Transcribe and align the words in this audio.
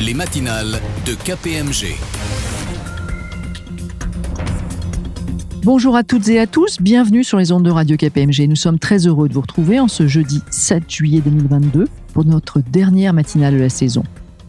les 0.00 0.14
matinales 0.14 0.80
de 1.06 1.14
KPMG. 1.14 1.96
Bonjour 5.62 5.96
à 5.96 6.02
toutes 6.02 6.28
et 6.28 6.40
à 6.40 6.46
tous, 6.46 6.78
bienvenue 6.80 7.24
sur 7.24 7.38
les 7.38 7.52
ondes 7.52 7.62
de 7.62 7.70
Radio 7.70 7.96
KPMG. 7.96 8.48
Nous 8.48 8.56
sommes 8.56 8.78
très 8.78 9.06
heureux 9.06 9.28
de 9.28 9.34
vous 9.34 9.40
retrouver 9.40 9.80
en 9.80 9.88
ce 9.88 10.06
jeudi 10.06 10.42
7 10.50 10.90
juillet 10.90 11.20
2022 11.24 11.86
pour 12.12 12.24
notre 12.24 12.60
dernière 12.60 13.12
matinale 13.12 13.54
de 13.54 13.60
la 13.60 13.68
saison. 13.68 14.02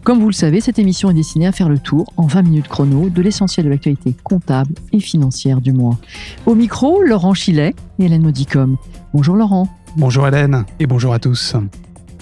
Comme 0.04 0.20
vous 0.20 0.28
le 0.28 0.32
savez, 0.32 0.60
cette 0.60 0.78
émission 0.78 1.10
est 1.10 1.14
destinée 1.14 1.46
à 1.46 1.52
faire 1.52 1.68
le 1.68 1.78
tour 1.78 2.12
en 2.16 2.26
20 2.26 2.42
minutes 2.42 2.68
chrono 2.68 3.08
de 3.08 3.22
l'essentiel 3.22 3.66
de 3.66 3.70
l'actualité 3.70 4.14
comptable 4.24 4.74
et 4.92 5.00
financière 5.00 5.60
du 5.60 5.72
mois. 5.72 5.98
Au 6.44 6.54
micro, 6.54 7.02
Laurent 7.02 7.34
Chilet 7.34 7.74
et 7.98 8.04
Hélène 8.04 8.22
Modicom. 8.22 8.76
Bonjour 9.14 9.36
Laurent. 9.36 9.68
Bonjour 9.96 10.26
Hélène 10.28 10.64
et 10.78 10.86
bonjour 10.86 11.12
à 11.12 11.18
tous. 11.18 11.56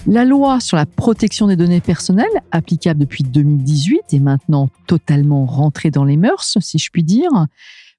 La 0.07 0.23
loi 0.23 0.59
sur 0.59 0.77
la 0.77 0.85
protection 0.85 1.47
des 1.47 1.55
données 1.55 1.81
personnelles, 1.81 2.27
applicable 2.51 2.99
depuis 2.99 3.23
2018, 3.23 4.13
est 4.13 4.19
maintenant 4.19 4.69
totalement 4.85 5.47
rentrée 5.47 5.89
dans 5.89 6.03
les 6.03 6.15
mœurs, 6.15 6.59
si 6.59 6.77
je 6.77 6.91
puis 6.91 7.03
dire. 7.03 7.31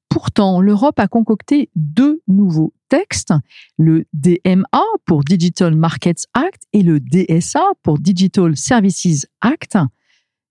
Pourtant, 0.09 0.61
l'Europe 0.61 1.01
a 1.01 1.09
concocté 1.09 1.69
deux 1.75 2.21
nouveaux 2.29 2.73
textes, 2.89 3.35
le 3.77 4.05
DMA 4.13 4.83
pour 5.05 5.25
Digital 5.25 5.75
Markets 5.75 6.27
Act 6.35 6.63
et 6.73 6.83
le 6.83 7.01
DSA 7.01 7.65
pour 7.83 7.99
Digital 7.99 8.57
Services 8.57 9.27
Act. 9.41 9.77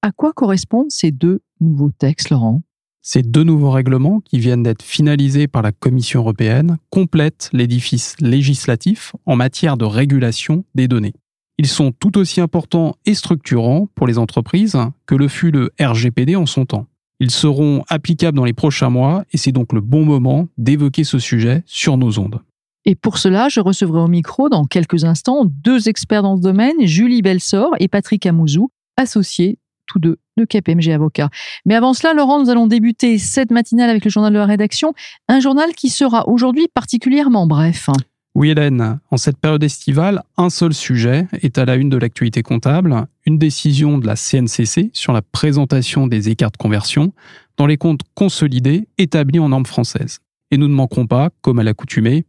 À 0.02 0.12
quoi 0.12 0.34
correspondent 0.34 0.92
ces 0.92 1.12
deux 1.12 1.40
nouveaux 1.62 1.92
textes, 1.92 2.32
Laurent? 2.32 2.64
Ces 3.02 3.22
deux 3.22 3.44
nouveaux 3.44 3.72
règlements, 3.72 4.20
qui 4.20 4.40
viennent 4.40 4.64
d'être 4.64 4.84
finalisés 4.84 5.48
par 5.48 5.62
la 5.62 5.72
Commission 5.72 6.20
européenne, 6.20 6.80
complètent 6.90 7.50
l'édifice 7.54 8.16
législatif 8.20 9.16
en 9.26 9.38
matière 9.38 9.78
de 9.78 9.86
régulation 9.86 10.66
des 10.76 10.90
données. 10.90 11.14
Ils 11.58 11.68
sont 11.68 11.92
tout 11.92 12.18
aussi 12.18 12.42
importants 12.42 12.96
et 13.06 13.14
structurants 13.14 13.88
pour 13.96 14.08
les 14.08 14.18
entreprises 14.18 14.78
que 15.06 15.16
le 15.16 15.28
fut 15.28 15.52
le 15.52 15.72
RGPD 15.80 16.36
en 16.36 16.46
son 16.46 16.66
temps. 16.66 16.88
Ils 17.22 17.32
seront 17.32 17.84
applicables 17.88 18.36
dans 18.36 18.44
les 18.44 18.54
prochains 18.54 18.90
mois 18.90 19.24
et 19.32 19.38
c'est 19.38 19.54
donc 19.54 19.72
le 19.72 19.80
bon 19.80 20.04
moment 20.04 20.50
d'évoquer 20.58 21.06
ce 21.06 21.18
sujet 21.18 21.64
sur 21.66 21.98
nos 21.98 22.20
ondes. 22.20 22.42
Et 22.84 22.96
pour 22.96 23.18
cela, 23.18 23.48
je 23.50 23.62
recevrai 23.62 24.00
au 24.00 24.08
micro 24.08 24.50
dans 24.50 24.66
quelques 24.66 25.06
instants 25.06 25.46
deux 25.46 25.88
experts 25.88 26.24
dans 26.24 26.36
ce 26.36 26.42
domaine, 26.42 26.76
Julie 26.86 27.22
Belsor 27.22 27.72
et 27.80 27.88
Patrick 27.88 28.26
Amouzou, 28.26 28.70
associés 28.98 29.58
tous 29.88 30.00
deux 30.00 30.18
de 30.38 30.46
KPMG 30.46 30.90
Avocats. 30.90 31.30
Mais 31.66 31.76
avant 31.76 31.94
cela, 31.94 32.14
Laurent, 32.14 32.40
nous 32.40 32.50
allons 32.50 32.68
débuter 32.68 33.18
cette 33.18 33.52
matinale 33.52 33.90
avec 33.90 34.04
le 34.04 34.12
journal 34.12 34.34
de 34.34 34.38
la 34.38 34.46
rédaction, 34.46 34.94
un 35.28 35.40
journal 35.40 35.74
qui 35.74 35.90
sera 35.90 36.28
aujourd'hui 36.28 36.68
particulièrement 36.74 37.48
bref. 37.48 37.90
Oui 38.36 38.50
Hélène, 38.50 39.00
en 39.12 39.16
cette 39.16 39.38
période 39.38 39.64
estivale, 39.64 40.22
un 40.36 40.50
seul 40.50 40.74
sujet 40.74 41.26
est 41.42 41.58
à 41.58 41.64
la 41.64 41.76
une 41.76 41.88
de 41.88 41.96
l'actualité 41.96 42.44
comptable, 42.44 43.08
une 43.26 43.38
décision 43.38 43.98
de 43.98 44.06
la 44.06 44.16
CNCC 44.16 44.90
sur 44.92 45.14
la 45.14 45.22
présentation 45.22 46.06
des 46.06 46.28
écarts 46.28 46.52
de 46.52 46.58
conversion 46.58 47.14
dans 47.56 47.66
les 47.66 47.78
comptes 47.78 48.02
consolidés 48.14 48.90
établis 48.98 49.40
en 49.40 49.48
normes 49.48 49.66
françaises. 49.66 50.20
Et 50.52 50.58
nous 50.58 50.68
ne 50.68 50.74
manquerons 50.74 51.08
pas, 51.08 51.30
comme 51.42 51.60
à 51.60 51.64
l'accoutumée, 51.64 52.26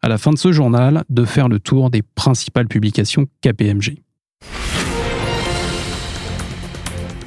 à 0.00 0.08
la 0.08 0.16
fin 0.16 0.30
de 0.30 0.38
ce 0.38 0.50
journal, 0.50 1.04
de 1.10 1.26
faire 1.26 1.50
le 1.50 1.60
tour 1.60 1.90
des 1.90 2.00
principales 2.00 2.66
publications 2.66 3.26
KPMG. 3.42 3.98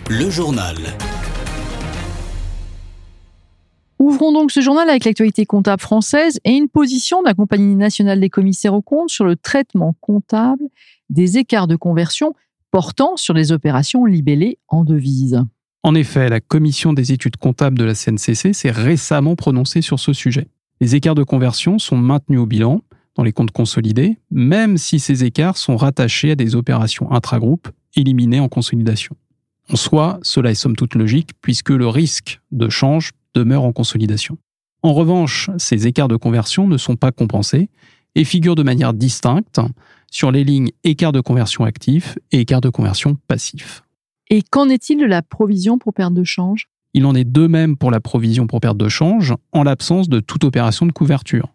Le 0.10 0.30
journal. 0.32 0.78
Ouvrons 4.04 4.34
donc 4.34 4.52
ce 4.52 4.60
journal 4.60 4.90
avec 4.90 5.06
l'actualité 5.06 5.46
comptable 5.46 5.82
française 5.82 6.38
et 6.44 6.52
une 6.52 6.68
position 6.68 7.22
de 7.22 7.28
la 7.28 7.34
Compagnie 7.34 7.78
nationale 7.78 8.20
des 8.20 8.30
commissaires 8.30 8.74
aux 8.74 8.82
comptes 8.82 9.10
sur 9.10 9.24
le 9.24 9.38
traitement 9.38 9.96
comptable 10.02 10.66
des 11.10 11.38
écarts 11.38 11.68
de 11.68 11.78
conversion 11.78 12.36
portant 12.70 13.16
sur 13.16 13.34
les 13.34 13.54
opérations 13.54 14.04
libellées 14.04 14.58
en 14.68 14.84
devises. 14.84 15.42
En 15.84 15.96
effet, 15.96 16.28
la 16.28 16.42
commission 16.42 16.92
des 16.92 17.14
études 17.14 17.38
comptables 17.38 17.78
de 17.78 17.86
la 17.86 17.96
CNCC 17.96 18.52
s'est 18.52 18.72
récemment 18.72 19.38
prononcée 19.38 19.82
sur 19.82 20.02
ce 20.02 20.12
sujet. 20.12 20.50
Les 20.82 20.96
écarts 20.96 21.16
de 21.16 21.24
conversion 21.24 21.80
sont 21.80 21.96
maintenus 21.96 22.42
au 22.42 22.46
bilan 22.46 22.82
dans 23.16 23.24
les 23.24 23.32
comptes 23.32 23.52
consolidés, 23.52 24.18
même 24.32 24.78
si 24.78 25.00
ces 25.00 25.24
écarts 25.24 25.56
sont 25.56 25.78
rattachés 25.78 26.32
à 26.32 26.36
des 26.36 26.58
opérations 26.58 27.10
intragroupes 27.14 27.70
éliminées 27.96 28.42
en 28.42 28.50
consolidation. 28.50 29.16
En 29.72 29.78
soi, 29.78 30.20
cela 30.24 30.52
est 30.52 30.56
somme 30.56 30.76
toute 30.76 30.96
logique 30.96 31.30
puisque 31.42 31.70
le 31.70 31.88
risque 31.88 32.42
de 32.52 32.68
change 32.68 33.12
demeure 33.36 33.64
en 33.64 33.72
consolidation. 33.72 34.38
En 34.82 34.94
revanche, 34.94 35.50
ces 35.58 35.88
écarts 35.88 36.08
de 36.10 36.18
conversion 36.18 36.68
ne 36.68 36.78
sont 36.78 36.96
pas 36.96 37.12
compensés 37.12 37.70
et 38.16 38.26
figurent 38.26 38.56
de 38.56 38.64
manière 38.64 38.94
distincte 38.94 39.60
sur 40.12 40.32
les 40.32 40.44
lignes 40.44 40.72
écart 40.84 41.12
de 41.12 41.22
conversion 41.22 41.64
actif 41.64 42.18
et 42.32 42.42
écart 42.42 42.62
de 42.62 42.70
conversion 42.70 43.18
passif. 43.28 43.84
Et 44.30 44.42
qu'en 44.42 44.70
est-il 44.70 45.00
de 45.00 45.06
la 45.06 45.22
provision 45.22 45.78
pour 45.78 45.94
perte 45.94 46.14
de 46.14 46.24
change? 46.24 46.68
Il 46.94 47.06
en 47.06 47.16
est 47.16 47.24
de 47.24 47.48
même 47.48 47.76
pour 47.76 47.92
la 47.92 48.00
provision 48.00 48.46
pour 48.46 48.62
perte 48.62 48.78
de 48.78 48.90
change 48.90 49.34
en 49.52 49.64
l'absence 49.64 50.10
de 50.10 50.20
toute 50.20 50.44
opération 50.44 50.86
de 50.86 50.92
couverture, 50.92 51.54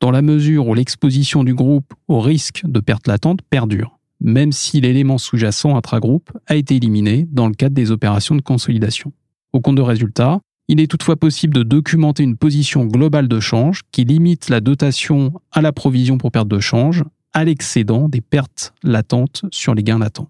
dans 0.00 0.10
la 0.10 0.22
mesure 0.22 0.66
où 0.66 0.74
l'exposition 0.74 1.44
du 1.44 1.54
groupe 1.54 1.92
au 2.06 2.20
risque 2.20 2.62
de 2.64 2.80
perte 2.80 3.06
latente 3.06 3.40
perdure, 3.42 3.98
même 4.20 4.52
si 4.52 4.80
l'élément 4.80 5.18
sous-jacent 5.18 5.76
intragroupe 5.76 6.30
a 6.46 6.56
été 6.56 6.76
éliminé 6.76 7.28
dans 7.30 7.48
le 7.48 7.54
cadre 7.54 7.74
des 7.74 7.90
opérations 7.90 8.34
de 8.34 8.40
consolidation. 8.40 9.12
Au 9.52 9.60
compte 9.60 9.76
de 9.76 9.82
résultat, 9.82 10.40
il 10.68 10.80
est 10.80 10.86
toutefois 10.86 11.16
possible 11.16 11.54
de 11.54 11.62
documenter 11.62 12.22
une 12.22 12.36
position 12.36 12.84
globale 12.84 13.26
de 13.26 13.40
change 13.40 13.82
qui 13.90 14.04
limite 14.04 14.50
la 14.50 14.60
dotation 14.60 15.32
à 15.50 15.62
la 15.62 15.72
provision 15.72 16.18
pour 16.18 16.30
perte 16.30 16.48
de 16.48 16.60
change 16.60 17.04
à 17.32 17.44
l'excédent 17.44 18.08
des 18.08 18.20
pertes 18.20 18.74
latentes 18.82 19.42
sur 19.50 19.74
les 19.74 19.82
gains 19.82 19.98
latents. 19.98 20.28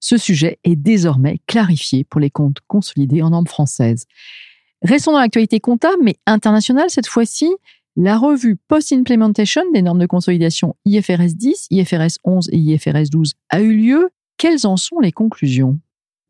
Ce 0.00 0.16
sujet 0.16 0.58
est 0.64 0.76
désormais 0.76 1.40
clarifié 1.46 2.04
pour 2.04 2.20
les 2.20 2.30
comptes 2.30 2.58
consolidés 2.66 3.22
en 3.22 3.30
normes 3.30 3.46
françaises. 3.46 4.06
Restons 4.82 5.12
dans 5.12 5.18
l'actualité 5.18 5.60
comptable, 5.60 6.02
mais 6.02 6.16
internationale 6.26 6.90
cette 6.90 7.08
fois-ci. 7.08 7.48
La 7.96 8.16
revue 8.16 8.56
Post-Implementation 8.68 9.62
des 9.74 9.82
normes 9.82 9.98
de 9.98 10.06
consolidation 10.06 10.76
IFRS 10.84 11.34
10, 11.34 11.66
IFRS 11.70 12.18
11 12.22 12.48
et 12.52 12.56
IFRS 12.56 13.10
12 13.10 13.34
a 13.48 13.60
eu 13.60 13.76
lieu. 13.76 14.10
Quelles 14.36 14.68
en 14.68 14.76
sont 14.76 15.00
les 15.00 15.10
conclusions? 15.10 15.80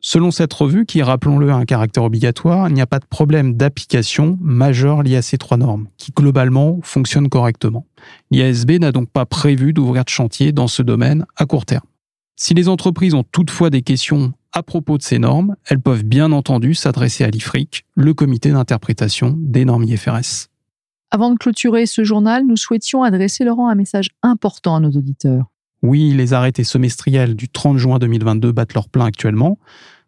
Selon 0.01 0.31
cette 0.31 0.53
revue, 0.53 0.87
qui, 0.87 1.03
rappelons-le, 1.03 1.51
a 1.51 1.57
un 1.57 1.65
caractère 1.65 2.05
obligatoire, 2.05 2.69
il 2.69 2.75
n'y 2.75 2.81
a 2.81 2.87
pas 2.87 3.01
de 3.01 3.05
problème 3.05 3.55
d'application 3.55 4.39
majeur 4.41 5.03
lié 5.03 5.17
à 5.17 5.23
ces 5.23 5.39
trois 5.39 5.57
normes, 5.57 5.89
qui 5.97 6.13
globalement 6.13 6.79
fonctionnent 6.83 7.29
correctement. 7.29 7.85
L'IASB 8.31 8.79
n'a 8.79 8.93
donc 8.93 9.11
pas 9.11 9.27
prévu 9.27 9.73
d'ouvrir 9.73 10.05
de 10.05 10.09
chantier 10.09 10.53
dans 10.53 10.69
ce 10.69 10.83
domaine 10.83 11.27
à 11.37 11.47
court 11.47 11.67
terme. 11.67 11.85
Si 12.37 12.55
les 12.55 12.69
entreprises 12.69 13.15
ont 13.15 13.25
toutefois 13.25 13.71
des 13.71 13.83
questions 13.83 14.33
à 14.53 14.63
propos 14.63 14.99
de 14.99 15.03
ces 15.03 15.19
normes, 15.19 15.57
elles 15.67 15.81
peuvent 15.81 16.05
bien 16.05 16.31
entendu 16.31 16.75
s'adresser 16.75 17.25
à 17.25 17.31
l'IFRIC, 17.31 17.85
le 17.97 18.15
comité 18.15 18.53
d'interprétation 18.53 19.35
des 19.37 19.65
normes 19.65 19.83
IFRS. 19.83 20.47
Avant 21.11 21.33
de 21.33 21.39
clôturer 21.39 21.87
ce 21.87 22.05
journal, 22.05 22.47
nous 22.47 22.57
souhaitions 22.57 23.03
adresser, 23.03 23.45
Laurent, 23.45 23.69
un 23.69 23.75
message 23.75 24.11
important 24.23 24.77
à 24.77 24.81
nos 24.81 24.91
auditeurs. 24.91 25.47
Oui, 25.83 26.13
les 26.13 26.33
arrêtés 26.33 26.65
semestriels 26.65 27.35
du 27.37 27.49
30 27.49 27.79
juin 27.79 27.99
2022 27.99 28.53
battent 28.53 28.75
leur 28.75 28.89
plein 28.89 29.05
actuellement. 29.05 29.59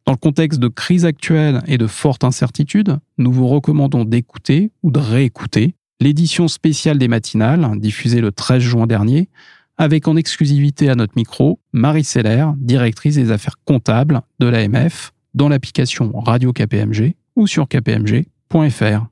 Dans 0.06 0.12
le 0.12 0.18
contexte 0.18 0.58
de 0.58 0.68
crise 0.68 1.04
actuelle 1.04 1.62
et 1.66 1.78
de 1.78 1.86
forte 1.86 2.24
incertitude, 2.24 2.98
nous 3.18 3.32
vous 3.32 3.46
recommandons 3.46 4.04
d'écouter 4.04 4.72
ou 4.82 4.90
de 4.90 4.98
réécouter 4.98 5.74
l'édition 6.00 6.48
spéciale 6.48 6.98
des 6.98 7.08
matinales, 7.08 7.78
diffusée 7.78 8.20
le 8.20 8.32
13 8.32 8.62
juin 8.62 8.86
dernier, 8.86 9.28
avec 9.76 10.08
en 10.08 10.16
exclusivité 10.16 10.88
à 10.90 10.94
notre 10.94 11.12
micro 11.16 11.60
Marie 11.72 12.04
Seller, 12.04 12.46
directrice 12.56 13.14
des 13.14 13.30
affaires 13.30 13.56
comptables 13.64 14.22
de 14.38 14.46
l'AMF, 14.46 15.12
dans 15.34 15.48
l'application 15.48 16.12
Radio 16.18 16.52
KPMG 16.52 17.14
ou 17.36 17.46
sur 17.46 17.68
kpmg.fr. 17.68 19.06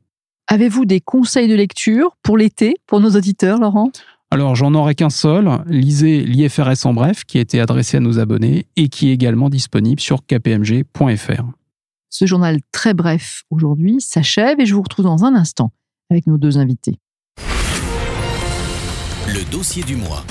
Avez-vous 0.48 0.84
des 0.86 1.00
conseils 1.00 1.48
de 1.48 1.54
lecture 1.54 2.16
pour 2.22 2.38
l'été 2.38 2.76
pour 2.86 3.00
nos 3.00 3.10
auditeurs, 3.10 3.58
Laurent? 3.60 3.92
Alors 4.30 4.54
j'en 4.54 4.74
aurai 4.74 4.94
qu'un 4.94 5.08
seul, 5.08 5.48
lisez 5.66 6.22
l'IFRS 6.22 6.84
en 6.84 6.92
bref 6.92 7.24
qui 7.24 7.38
a 7.38 7.40
été 7.40 7.60
adressé 7.60 7.96
à 7.96 8.00
nos 8.00 8.18
abonnés 8.18 8.66
et 8.76 8.90
qui 8.90 9.08
est 9.08 9.12
également 9.12 9.48
disponible 9.48 10.00
sur 10.00 10.26
kpmg.fr. 10.26 11.44
Ce 12.10 12.26
journal 12.26 12.60
très 12.70 12.92
bref 12.92 13.44
aujourd'hui 13.50 14.02
s'achève 14.02 14.60
et 14.60 14.66
je 14.66 14.74
vous 14.74 14.82
retrouve 14.82 15.06
dans 15.06 15.24
un 15.24 15.34
instant 15.34 15.72
avec 16.10 16.26
nos 16.26 16.36
deux 16.36 16.58
invités. 16.58 16.98
Le 19.26 19.50
dossier 19.50 19.82
du 19.82 19.96
mois. 19.96 20.24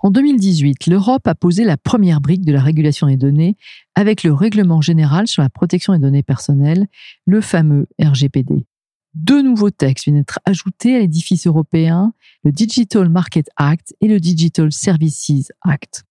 En 0.00 0.10
2018, 0.10 0.88
l'Europe 0.88 1.26
a 1.26 1.34
posé 1.34 1.64
la 1.64 1.78
première 1.78 2.20
brique 2.20 2.44
de 2.44 2.52
la 2.52 2.60
régulation 2.60 3.06
des 3.06 3.16
données 3.16 3.56
avec 3.94 4.24
le 4.24 4.34
Règlement 4.34 4.82
général 4.82 5.26
sur 5.26 5.42
la 5.42 5.48
protection 5.48 5.94
des 5.94 5.98
données 5.98 6.22
personnelles, 6.22 6.86
le 7.24 7.40
fameux 7.40 7.86
RGPD 7.98 8.66
deux 9.14 9.42
nouveaux 9.42 9.70
textes 9.70 10.04
viennent 10.04 10.18
être 10.18 10.40
ajoutés 10.44 10.96
à 10.96 10.98
l'édifice 10.98 11.46
européen, 11.46 12.12
le 12.42 12.52
Digital 12.52 13.08
Market 13.08 13.48
Act 13.56 13.94
et 14.00 14.08
le 14.08 14.20
Digital 14.20 14.72
Services 14.72 15.52
Act. 15.62 16.04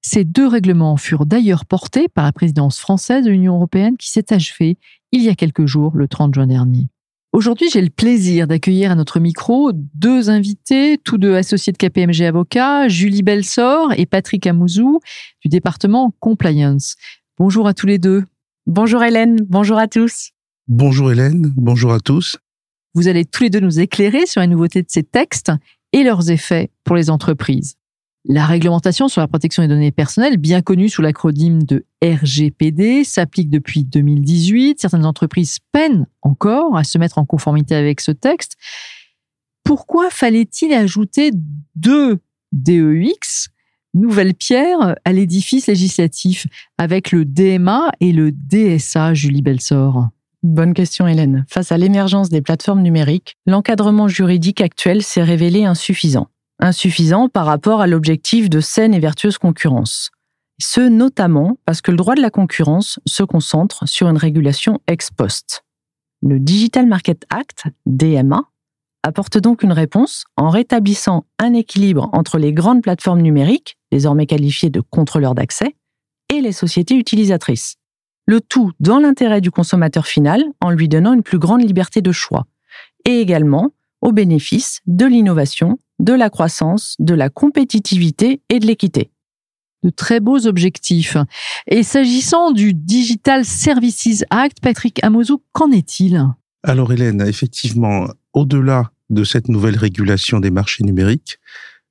Ces 0.00 0.24
deux 0.24 0.46
règlements 0.46 0.96
furent 0.96 1.26
d'ailleurs 1.26 1.66
portés 1.66 2.08
par 2.08 2.24
la 2.24 2.32
présidence 2.32 2.78
française 2.78 3.24
de 3.24 3.30
l'Union 3.30 3.56
européenne 3.56 3.96
qui 3.96 4.10
s'est 4.10 4.32
achevée 4.32 4.78
il 5.12 5.22
y 5.22 5.28
a 5.28 5.34
quelques 5.34 5.66
jours, 5.66 5.96
le 5.96 6.08
30 6.08 6.34
juin 6.34 6.46
dernier. 6.46 6.88
Aujourd'hui, 7.32 7.68
j'ai 7.70 7.82
le 7.82 7.90
plaisir 7.90 8.46
d'accueillir 8.46 8.90
à 8.90 8.94
notre 8.94 9.20
micro 9.20 9.70
deux 9.74 10.30
invités, 10.30 10.98
tous 10.98 11.18
deux 11.18 11.34
associés 11.34 11.72
de 11.72 11.76
KPMG 11.76 12.22
Avocats, 12.22 12.88
Julie 12.88 13.22
Belsor 13.22 13.92
et 13.96 14.06
Patrick 14.06 14.46
Amouzou 14.46 15.00
du 15.42 15.48
département 15.48 16.14
Compliance. 16.20 16.96
Bonjour 17.38 17.68
à 17.68 17.74
tous 17.74 17.86
les 17.86 17.98
deux. 17.98 18.24
Bonjour 18.66 19.04
Hélène, 19.04 19.40
bonjour 19.48 19.78
à 19.78 19.88
tous. 19.88 20.30
Bonjour 20.68 21.12
Hélène, 21.12 21.52
bonjour 21.56 21.92
à 21.92 22.00
tous. 22.00 22.38
Vous 22.94 23.08
allez 23.08 23.24
tous 23.24 23.44
les 23.44 23.50
deux 23.50 23.60
nous 23.60 23.80
éclairer 23.80 24.26
sur 24.26 24.40
les 24.40 24.46
nouveautés 24.46 24.82
de 24.82 24.88
ces 24.90 25.02
textes 25.02 25.52
et 25.92 26.02
leurs 26.02 26.30
effets 26.30 26.70
pour 26.84 26.96
les 26.96 27.10
entreprises. 27.10 27.76
La 28.24 28.44
réglementation 28.44 29.08
sur 29.08 29.20
la 29.20 29.28
protection 29.28 29.62
des 29.62 29.68
données 29.68 29.92
personnelles, 29.92 30.36
bien 30.36 30.60
connue 30.60 30.88
sous 30.88 31.00
l'acronyme 31.00 31.62
de 31.62 31.86
RGPD, 32.02 33.04
s'applique 33.04 33.48
depuis 33.48 33.84
2018. 33.84 34.80
Certaines 34.80 35.06
entreprises 35.06 35.58
peinent 35.72 36.06
encore 36.22 36.76
à 36.76 36.84
se 36.84 36.98
mettre 36.98 37.18
en 37.18 37.24
conformité 37.24 37.74
avec 37.74 38.00
ce 38.00 38.10
texte. 38.10 38.56
Pourquoi 39.64 40.10
fallait-il 40.10 40.72
ajouter 40.72 41.30
deux 41.74 42.18
DEX, 42.52 43.48
nouvelles 43.94 44.34
pierres, 44.34 44.96
à 45.04 45.12
l'édifice 45.12 45.66
législatif 45.66 46.46
avec 46.76 47.12
le 47.12 47.24
DMA 47.24 47.90
et 48.00 48.12
le 48.12 48.32
DSA, 48.32 49.14
Julie 49.14 49.42
Belsor? 49.42 50.08
Bonne 50.42 50.74
question 50.74 51.06
Hélène. 51.08 51.44
Face 51.48 51.72
à 51.72 51.78
l'émergence 51.78 52.28
des 52.28 52.42
plateformes 52.42 52.82
numériques, 52.82 53.36
l'encadrement 53.46 54.08
juridique 54.08 54.60
actuel 54.60 55.02
s'est 55.02 55.22
révélé 55.22 55.64
insuffisant 55.64 56.28
insuffisant 56.58 57.28
par 57.28 57.46
rapport 57.46 57.80
à 57.80 57.86
l'objectif 57.86 58.50
de 58.50 58.60
saine 58.60 58.94
et 58.94 59.00
vertueuse 59.00 59.38
concurrence. 59.38 60.10
Ce 60.60 60.80
notamment 60.80 61.56
parce 61.64 61.80
que 61.80 61.90
le 61.90 61.96
droit 61.96 62.14
de 62.14 62.20
la 62.20 62.30
concurrence 62.30 62.98
se 63.06 63.22
concentre 63.22 63.86
sur 63.88 64.08
une 64.08 64.16
régulation 64.16 64.80
ex 64.88 65.10
post. 65.10 65.64
Le 66.20 66.40
Digital 66.40 66.86
Market 66.86 67.24
Act, 67.30 67.64
DMA, 67.86 68.42
apporte 69.04 69.38
donc 69.38 69.62
une 69.62 69.72
réponse 69.72 70.24
en 70.36 70.50
rétablissant 70.50 71.26
un 71.38 71.54
équilibre 71.54 72.10
entre 72.12 72.38
les 72.38 72.52
grandes 72.52 72.82
plateformes 72.82 73.22
numériques, 73.22 73.78
désormais 73.92 74.26
qualifiées 74.26 74.70
de 74.70 74.80
contrôleurs 74.80 75.36
d'accès, 75.36 75.76
et 76.28 76.40
les 76.40 76.52
sociétés 76.52 76.96
utilisatrices. 76.96 77.76
Le 78.28 78.42
tout 78.42 78.72
dans 78.78 78.98
l'intérêt 78.98 79.40
du 79.40 79.50
consommateur 79.50 80.06
final 80.06 80.44
en 80.60 80.70
lui 80.70 80.86
donnant 80.86 81.14
une 81.14 81.22
plus 81.22 81.38
grande 81.38 81.62
liberté 81.62 82.02
de 82.02 82.12
choix, 82.12 82.46
et 83.06 83.22
également 83.22 83.72
au 84.02 84.12
bénéfice 84.12 84.82
de 84.86 85.06
l'innovation 85.06 85.78
de 85.98 86.12
la 86.12 86.28
croissance, 86.28 86.94
de 86.98 87.14
la 87.14 87.30
compétitivité 87.30 88.42
et 88.50 88.58
de 88.58 88.66
l'équité. 88.66 89.10
De 89.82 89.88
très 89.88 90.20
beaux 90.20 90.46
objectifs. 90.46 91.16
Et 91.68 91.82
s'agissant 91.82 92.50
du 92.50 92.74
Digital 92.74 93.46
Services 93.46 94.26
Act, 94.28 94.58
Patrick 94.60 95.02
Amozou, 95.02 95.42
qu'en 95.52 95.70
est-il? 95.70 96.22
Alors 96.62 96.92
Hélène, 96.92 97.22
effectivement, 97.22 98.08
au-delà 98.34 98.90
de 99.08 99.24
cette 99.24 99.48
nouvelle 99.48 99.78
régulation 99.78 100.38
des 100.38 100.50
marchés 100.50 100.84
numériques, 100.84 101.38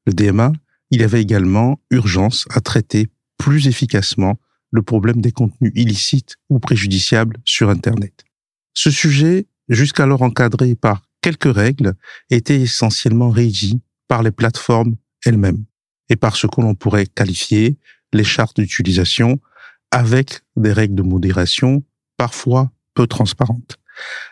le 0.06 0.14
DMA, 0.14 0.52
il 0.92 1.02
y 1.02 1.04
avait 1.04 1.22
également 1.22 1.80
urgence 1.90 2.46
à 2.52 2.62
traiter 2.62 3.08
plus 3.40 3.68
efficacement 3.68 4.38
le 4.72 4.82
problème 4.82 5.22
des 5.22 5.32
contenus 5.32 5.72
illicites 5.76 6.36
ou 6.50 6.60
préjudiciables 6.60 7.38
sur 7.46 7.70
Internet. 7.70 8.26
Ce 8.74 8.92
sujet, 8.92 9.48
jusqu'alors 9.70 10.22
encadré 10.22 10.76
par 10.76 11.04
quelques 11.22 11.54
règles, 11.54 11.94
était 12.30 12.60
essentiellement 12.60 13.30
régi 13.30 13.82
par 14.08 14.24
les 14.24 14.32
plateformes 14.32 14.96
elles-mêmes 15.26 15.66
et 16.10 16.16
par 16.16 16.36
ce 16.36 16.48
que 16.48 16.62
l'on 16.62 16.76
pourrait 16.76 17.08
qualifier 17.08 17.78
les 18.14 18.24
chartes 18.24 18.60
d'utilisation 18.60 19.40
avec 19.92 20.42
des 20.56 20.72
règles 20.72 20.96
de 20.96 21.02
modération 21.02 21.84
parfois 22.18 22.72
peu 22.94 23.08
transparentes. 23.08 23.78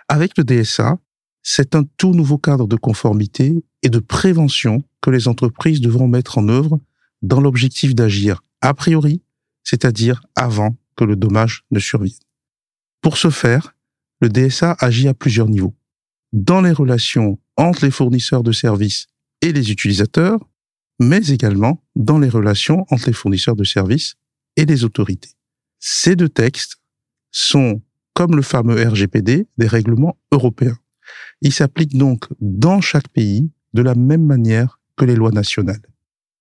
Avec 0.08 0.38
le 0.38 0.44
DSA, 0.44 0.98
c'est 1.44 1.76
un 1.76 1.84
tout 1.98 2.14
nouveau 2.14 2.38
cadre 2.38 2.68
de 2.68 2.76
conformité 2.76 3.54
et 3.84 3.90
de 3.90 4.00
prévention 4.00 4.84
que 5.02 5.12
les 5.12 5.28
entreprises 5.28 5.82
devront 5.82 6.08
mettre 6.08 6.38
en 6.38 6.50
œuvre 6.50 6.80
dans 7.22 7.40
l'objectif 7.40 7.94
d'agir 7.94 8.42
a 8.62 8.74
priori, 8.74 9.22
c'est-à-dire 9.66 10.26
avant 10.36 10.78
que 10.96 11.04
le 11.04 11.18
dommage 11.18 11.66
ne 11.72 11.80
survienne. 11.80 12.16
Pour 13.02 13.18
ce 13.18 13.30
faire, 13.30 13.76
le 14.22 14.30
DSA 14.30 14.78
agit 14.80 15.10
à 15.10 15.14
plusieurs 15.14 15.50
niveaux. 15.50 15.76
Dans 16.32 16.62
les 16.62 16.72
relations 16.72 17.38
entre 17.58 17.84
les 17.84 17.92
fournisseurs 17.92 18.44
de 18.44 18.54
services 18.54 19.08
et 19.42 19.52
les 19.52 19.72
utilisateurs, 19.72 20.40
mais 21.00 21.28
également 21.28 21.84
dans 21.96 22.20
les 22.20 22.30
relations 22.30 22.86
entre 22.90 23.08
les 23.08 23.14
fournisseurs 23.14 23.56
de 23.56 23.64
services 23.64 24.16
et 24.56 24.66
les 24.66 24.86
autorités. 24.86 25.32
Ces 25.80 26.16
deux 26.16 26.30
textes 26.30 26.78
sont, 27.32 27.82
comme 28.14 28.36
le 28.36 28.42
fameux 28.42 28.82
RGPD, 28.82 29.48
des 29.58 29.68
règlements 29.68 30.18
européens. 30.32 30.78
Ils 31.42 31.54
s'appliquent 31.54 31.98
donc 31.98 32.26
dans 32.40 32.82
chaque 32.82 33.10
pays 33.10 33.52
de 33.74 33.82
la 33.82 33.94
même 33.94 34.26
manière 34.26 34.80
que 34.96 35.06
les 35.06 35.16
lois 35.16 35.32
nationales. 35.32 35.82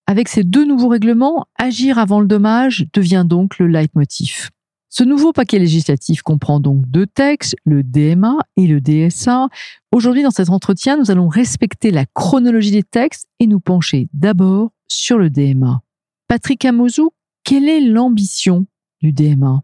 Avec 0.07 0.29
ces 0.29 0.45
deux 0.45 0.67
nouveaux 0.67 0.89
règlements, 0.89 1.47
agir 1.57 1.99
avant 1.99 2.21
le 2.21 2.27
dommage 2.27 2.87
devient 2.93 3.25
donc 3.27 3.59
le 3.59 3.67
leitmotiv. 3.67 4.51
Ce 4.91 5.03
nouveau 5.03 5.33
paquet 5.33 5.59
législatif 5.59 6.23
comprend 6.23 6.61
donc 6.61 6.87
deux 6.87 7.07
textes, 7.07 7.57
le 7.65 7.83
DMA 7.83 8.37
et 8.57 8.67
le 8.67 8.81
DSA. 8.81 9.49
Aujourd'hui, 9.91 10.23
dans 10.23 10.31
cet 10.31 10.51
entretien, 10.51 10.97
nous 10.97 11.11
allons 11.11 11.29
respecter 11.29 11.91
la 11.91 12.05
chronologie 12.07 12.71
des 12.71 12.83
textes 12.83 13.29
et 13.41 13.47
nous 13.47 13.61
pencher 13.61 14.09
d'abord 14.13 14.71
sur 14.87 15.19
le 15.19 15.31
DMA. 15.31 15.81
Patrick 16.29 16.65
Amozou, 16.65 17.11
quelle 17.43 17.69
est 17.69 17.81
l'ambition 17.81 18.67
du 19.01 19.13
DMA 19.13 19.63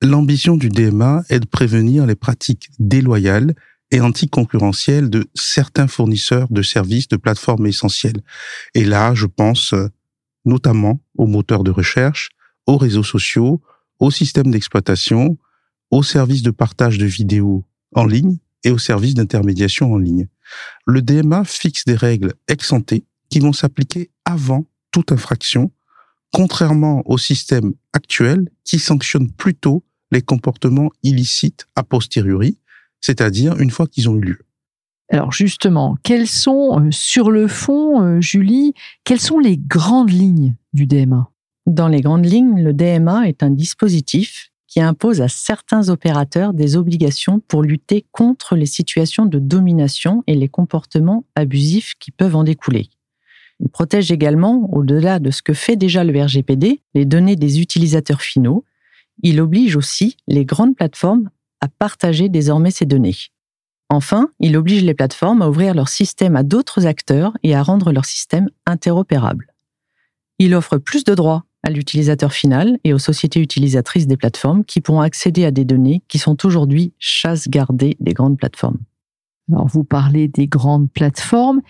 L'ambition 0.00 0.56
du 0.56 0.68
DMA 0.68 1.22
est 1.28 1.40
de 1.40 1.46
prévenir 1.46 2.06
les 2.06 2.14
pratiques 2.14 2.68
déloyales 2.78 3.54
et 3.90 4.00
anticoncurrentielles 4.00 5.10
de 5.10 5.26
certains 5.34 5.88
fournisseurs 5.88 6.48
de 6.50 6.62
services 6.62 7.08
de 7.08 7.16
plateformes 7.16 7.66
essentielles. 7.66 8.22
Et 8.74 8.84
là, 8.84 9.14
je 9.14 9.26
pense 9.26 9.72
euh, 9.72 9.88
notamment 10.44 11.00
aux 11.16 11.26
moteurs 11.26 11.64
de 11.64 11.70
recherche, 11.70 12.30
aux 12.66 12.76
réseaux 12.76 13.02
sociaux, 13.02 13.62
au 13.98 14.10
système 14.10 14.50
d'exploitation, 14.50 15.38
aux 15.90 16.02
services 16.02 16.42
de 16.42 16.50
partage 16.50 16.98
de 16.98 17.06
vidéos 17.06 17.64
en 17.94 18.04
ligne 18.04 18.38
et 18.64 18.70
aux 18.70 18.78
services 18.78 19.14
d'intermédiation 19.14 19.92
en 19.92 19.98
ligne. 19.98 20.28
Le 20.86 21.02
DMA 21.02 21.44
fixe 21.44 21.84
des 21.84 21.94
règles 21.94 22.34
ex 22.48 22.72
ante 22.72 22.94
qui 23.30 23.40
vont 23.40 23.52
s'appliquer 23.52 24.10
avant 24.24 24.66
toute 24.90 25.12
infraction, 25.12 25.70
contrairement 26.32 27.02
au 27.06 27.18
système 27.18 27.72
actuel 27.92 28.48
qui 28.64 28.78
sanctionne 28.78 29.30
plutôt 29.30 29.84
les 30.10 30.22
comportements 30.22 30.90
illicites 31.02 31.66
a 31.76 31.82
posteriori, 31.82 32.58
c'est-à-dire 33.00 33.58
une 33.58 33.70
fois 33.70 33.86
qu'ils 33.86 34.08
ont 34.08 34.16
eu 34.16 34.20
lieu. 34.20 34.38
Alors 35.10 35.32
justement, 35.32 35.96
quelles 36.02 36.26
sont, 36.26 36.80
euh, 36.80 36.90
sur 36.90 37.30
le 37.30 37.48
fond, 37.48 38.02
euh, 38.02 38.20
Julie, 38.20 38.74
quelles 39.04 39.20
sont 39.20 39.38
les 39.38 39.56
grandes 39.56 40.10
lignes 40.12 40.54
du 40.74 40.86
DMA 40.86 41.30
dans 41.68 41.88
les 41.88 42.00
grandes 42.00 42.24
lignes, 42.24 42.62
le 42.62 42.72
DMA 42.72 43.28
est 43.28 43.42
un 43.42 43.50
dispositif 43.50 44.52
qui 44.66 44.80
impose 44.80 45.20
à 45.20 45.28
certains 45.28 45.90
opérateurs 45.90 46.54
des 46.54 46.78
obligations 46.78 47.40
pour 47.40 47.62
lutter 47.62 48.06
contre 48.10 48.56
les 48.56 48.64
situations 48.64 49.26
de 49.26 49.38
domination 49.38 50.24
et 50.26 50.34
les 50.34 50.48
comportements 50.48 51.26
abusifs 51.34 51.92
qui 52.00 52.10
peuvent 52.10 52.36
en 52.36 52.44
découler. 52.44 52.88
Il 53.60 53.68
protège 53.68 54.10
également, 54.10 54.66
au-delà 54.72 55.18
de 55.18 55.30
ce 55.30 55.42
que 55.42 55.52
fait 55.52 55.76
déjà 55.76 56.04
le 56.04 56.18
RGPD, 56.18 56.80
les 56.94 57.04
données 57.04 57.36
des 57.36 57.60
utilisateurs 57.60 58.22
finaux. 58.22 58.64
Il 59.22 59.38
oblige 59.38 59.76
aussi 59.76 60.16
les 60.26 60.46
grandes 60.46 60.74
plateformes 60.74 61.28
à 61.60 61.68
partager 61.68 62.28
désormais 62.28 62.70
ces 62.70 62.86
données. 62.86 63.16
Enfin, 63.90 64.28
il 64.38 64.56
oblige 64.56 64.84
les 64.84 64.94
plateformes 64.94 65.42
à 65.42 65.48
ouvrir 65.48 65.74
leur 65.74 65.88
système 65.88 66.36
à 66.36 66.42
d'autres 66.42 66.86
acteurs 66.86 67.32
et 67.42 67.54
à 67.54 67.62
rendre 67.62 67.92
leur 67.92 68.04
système 68.04 68.48
interopérable. 68.66 69.54
Il 70.38 70.54
offre 70.54 70.76
plus 70.78 71.04
de 71.04 71.14
droits 71.14 71.44
à 71.62 71.70
l'utilisateur 71.70 72.32
final 72.32 72.78
et 72.84 72.92
aux 72.92 72.98
sociétés 72.98 73.40
utilisatrices 73.40 74.06
des 74.06 74.16
plateformes 74.16 74.64
qui 74.64 74.80
pourront 74.80 75.00
accéder 75.00 75.44
à 75.44 75.50
des 75.50 75.64
données 75.64 76.02
qui 76.08 76.18
sont 76.18 76.46
aujourd'hui 76.46 76.92
chasse 76.98 77.48
gardées 77.48 77.96
des 77.98 78.12
grandes 78.12 78.38
plateformes. 78.38 78.78
Alors 79.50 79.66
vous 79.66 79.84
parlez 79.84 80.28
des 80.28 80.46
grandes 80.46 80.90
plateformes, 80.90 81.60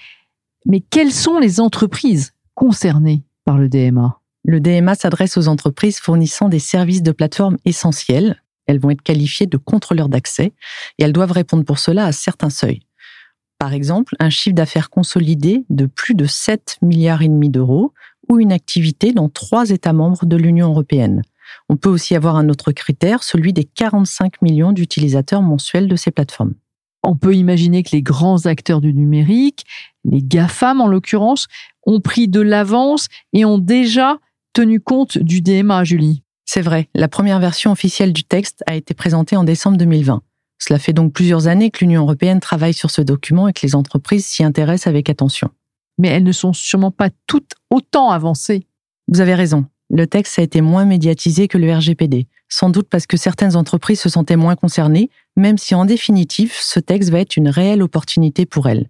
mais 0.66 0.80
quelles 0.80 1.12
sont 1.12 1.38
les 1.38 1.60
entreprises 1.60 2.34
concernées 2.54 3.22
par 3.44 3.56
le 3.56 3.68
DMA 3.68 4.20
Le 4.44 4.60
DMA 4.60 4.94
s'adresse 4.94 5.36
aux 5.36 5.48
entreprises 5.48 5.98
fournissant 5.98 6.48
des 6.48 6.58
services 6.58 7.02
de 7.02 7.12
plateforme 7.12 7.56
essentiels. 7.64 8.42
Elles 8.68 8.78
vont 8.78 8.90
être 8.90 9.02
qualifiées 9.02 9.46
de 9.46 9.56
contrôleurs 9.56 10.08
d'accès 10.08 10.52
et 10.98 11.02
elles 11.02 11.12
doivent 11.12 11.32
répondre 11.32 11.64
pour 11.64 11.80
cela 11.80 12.04
à 12.04 12.12
certains 12.12 12.50
seuils. 12.50 12.82
Par 13.58 13.72
exemple, 13.72 14.14
un 14.20 14.30
chiffre 14.30 14.54
d'affaires 14.54 14.90
consolidé 14.90 15.64
de 15.68 15.86
plus 15.86 16.14
de 16.14 16.26
7 16.26 16.78
milliards 16.82 17.22
et 17.22 17.28
demi 17.28 17.48
d'euros 17.48 17.92
ou 18.28 18.38
une 18.38 18.52
activité 18.52 19.12
dans 19.12 19.28
trois 19.28 19.70
États 19.70 19.92
membres 19.92 20.26
de 20.26 20.36
l'Union 20.36 20.68
européenne. 20.68 21.22
On 21.68 21.76
peut 21.76 21.88
aussi 21.88 22.14
avoir 22.14 22.36
un 22.36 22.50
autre 22.50 22.70
critère, 22.72 23.24
celui 23.24 23.52
des 23.52 23.64
45 23.64 24.42
millions 24.42 24.72
d'utilisateurs 24.72 25.42
mensuels 25.42 25.88
de 25.88 25.96
ces 25.96 26.10
plateformes. 26.10 26.54
On 27.02 27.16
peut 27.16 27.34
imaginer 27.34 27.82
que 27.82 27.90
les 27.92 28.02
grands 28.02 28.46
acteurs 28.46 28.80
du 28.80 28.92
numérique, 28.92 29.64
les 30.04 30.22
GAFAM 30.22 30.80
en 30.80 30.86
l'occurrence, 30.86 31.46
ont 31.86 32.00
pris 32.00 32.28
de 32.28 32.40
l'avance 32.40 33.08
et 33.32 33.44
ont 33.44 33.58
déjà 33.58 34.18
tenu 34.52 34.78
compte 34.78 35.18
du 35.18 35.40
DMA, 35.40 35.84
Julie. 35.84 36.22
C'est 36.50 36.62
vrai, 36.62 36.88
la 36.94 37.08
première 37.08 37.40
version 37.40 37.72
officielle 37.72 38.14
du 38.14 38.24
texte 38.24 38.64
a 38.66 38.74
été 38.74 38.94
présentée 38.94 39.36
en 39.36 39.44
décembre 39.44 39.76
2020. 39.76 40.22
Cela 40.58 40.78
fait 40.78 40.94
donc 40.94 41.12
plusieurs 41.12 41.46
années 41.46 41.70
que 41.70 41.80
l'Union 41.80 42.04
européenne 42.04 42.40
travaille 42.40 42.72
sur 42.72 42.90
ce 42.90 43.02
document 43.02 43.48
et 43.48 43.52
que 43.52 43.66
les 43.66 43.74
entreprises 43.74 44.24
s'y 44.24 44.42
intéressent 44.42 44.86
avec 44.86 45.10
attention. 45.10 45.50
Mais 45.98 46.08
elles 46.08 46.24
ne 46.24 46.32
sont 46.32 46.54
sûrement 46.54 46.90
pas 46.90 47.10
toutes 47.26 47.52
autant 47.68 48.08
avancées. 48.08 48.66
Vous 49.08 49.20
avez 49.20 49.34
raison. 49.34 49.66
Le 49.90 50.06
texte 50.06 50.38
a 50.38 50.42
été 50.42 50.62
moins 50.62 50.86
médiatisé 50.86 51.48
que 51.48 51.58
le 51.58 51.70
RGPD, 51.70 52.28
sans 52.48 52.70
doute 52.70 52.88
parce 52.88 53.06
que 53.06 53.18
certaines 53.18 53.54
entreprises 53.54 54.00
se 54.00 54.08
sentaient 54.08 54.36
moins 54.36 54.56
concernées, 54.56 55.10
même 55.36 55.58
si 55.58 55.74
en 55.74 55.84
définitive, 55.84 56.54
ce 56.58 56.80
texte 56.80 57.10
va 57.10 57.20
être 57.20 57.36
une 57.36 57.50
réelle 57.50 57.82
opportunité 57.82 58.46
pour 58.46 58.70
elles. 58.70 58.88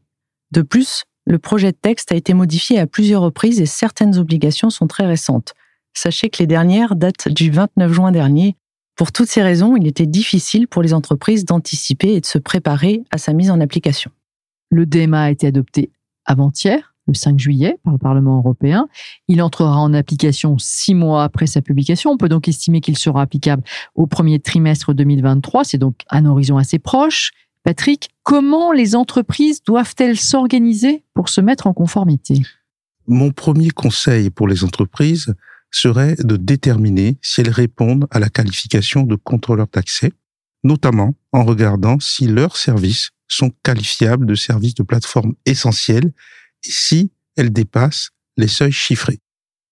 De 0.52 0.62
plus, 0.62 1.06
le 1.26 1.40
projet 1.40 1.72
de 1.72 1.78
texte 1.82 2.12
a 2.12 2.14
été 2.14 2.34
modifié 2.34 2.78
à 2.78 2.86
plusieurs 2.86 3.22
reprises 3.22 3.60
et 3.60 3.66
certaines 3.66 4.16
obligations 4.16 4.70
sont 4.70 4.86
très 4.86 5.06
récentes. 5.06 5.54
Sachez 5.94 6.30
que 6.30 6.38
les 6.38 6.46
dernières 6.46 6.96
datent 6.96 7.28
du 7.28 7.50
29 7.50 7.92
juin 7.92 8.12
dernier. 8.12 8.56
Pour 8.96 9.12
toutes 9.12 9.28
ces 9.28 9.42
raisons, 9.42 9.76
il 9.76 9.86
était 9.86 10.06
difficile 10.06 10.66
pour 10.68 10.82
les 10.82 10.92
entreprises 10.92 11.44
d'anticiper 11.44 12.14
et 12.14 12.20
de 12.20 12.26
se 12.26 12.38
préparer 12.38 13.04
à 13.10 13.18
sa 13.18 13.32
mise 13.32 13.50
en 13.50 13.60
application. 13.60 14.10
Le 14.70 14.86
DMA 14.86 15.22
a 15.22 15.30
été 15.30 15.46
adopté 15.46 15.90
avant-hier, 16.26 16.94
le 17.06 17.14
5 17.14 17.38
juillet, 17.38 17.78
par 17.84 17.92
le 17.92 17.98
Parlement 17.98 18.38
européen. 18.38 18.88
Il 19.28 19.40
entrera 19.42 19.78
en 19.78 19.94
application 19.94 20.58
six 20.58 20.94
mois 20.94 21.24
après 21.24 21.46
sa 21.46 21.62
publication. 21.62 22.10
On 22.10 22.16
peut 22.16 22.28
donc 22.28 22.48
estimer 22.48 22.80
qu'il 22.80 22.98
sera 22.98 23.22
applicable 23.22 23.62
au 23.94 24.06
premier 24.06 24.38
trimestre 24.40 24.92
2023. 24.92 25.64
C'est 25.64 25.78
donc 25.78 26.02
un 26.10 26.26
horizon 26.26 26.58
assez 26.58 26.78
proche. 26.78 27.30
Patrick, 27.64 28.10
comment 28.22 28.72
les 28.72 28.94
entreprises 28.94 29.62
doivent-elles 29.62 30.18
s'organiser 30.18 31.04
pour 31.14 31.28
se 31.28 31.40
mettre 31.40 31.66
en 31.66 31.72
conformité? 31.72 32.42
Mon 33.06 33.30
premier 33.30 33.70
conseil 33.70 34.30
pour 34.30 34.46
les 34.46 34.64
entreprises 34.64 35.34
serait 35.70 36.16
de 36.16 36.36
déterminer 36.36 37.18
si 37.22 37.40
elles 37.40 37.50
répondent 37.50 38.06
à 38.10 38.18
la 38.18 38.28
qualification 38.28 39.02
de 39.02 39.16
contrôleur 39.16 39.66
d'accès, 39.72 40.12
notamment 40.64 41.14
en 41.32 41.44
regardant 41.44 42.00
si 42.00 42.26
leurs 42.26 42.56
services 42.56 43.10
sont 43.28 43.52
qualifiables 43.62 44.26
de 44.26 44.34
services 44.34 44.74
de 44.74 44.82
plateforme 44.82 45.34
essentiels 45.44 46.12
et 46.64 46.70
si 46.70 47.12
elles 47.36 47.52
dépassent 47.52 48.10
les 48.36 48.48
seuils 48.48 48.72
chiffrés. 48.72 49.20